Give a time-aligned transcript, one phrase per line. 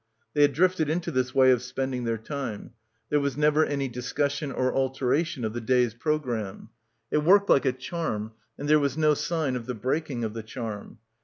[0.33, 2.71] They had drifted into this way of spending their time;
[3.11, 6.69] there was never any discussion or alteration of the day's programme.
[7.11, 10.41] It worked like a charm and there was no sign of the breaking of the
[10.41, 10.97] charm.